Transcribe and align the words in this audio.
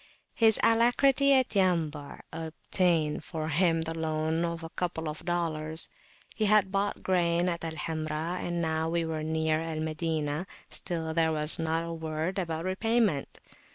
His 0.33 0.59
alacrity 0.63 1.31
at 1.33 1.49
Yambu' 1.55 2.21
obtained 2.33 3.23
for 3.23 3.49
him 3.49 3.83
the 3.83 3.93
loan 3.93 4.43
of 4.43 4.63
a 4.63 4.71
couple 4.71 5.07
of 5.07 5.23
dollars: 5.23 5.89
he 6.33 6.45
had 6.45 6.71
bought 6.71 7.03
grain 7.03 7.47
at 7.47 7.63
Al 7.63 7.73
Hamra, 7.75 8.39
and 8.43 8.63
now 8.63 8.89
we 8.89 9.05
were 9.05 9.21
near 9.21 9.61
Al 9.61 9.79
Madinah: 9.79 10.47
still 10.69 11.13
there 11.13 11.31
was 11.31 11.59
not 11.59 11.83
a 11.83 11.93
word 11.93 12.39
about 12.39 12.65
repayment. 12.65 13.39